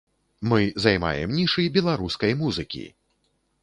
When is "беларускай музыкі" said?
1.79-2.85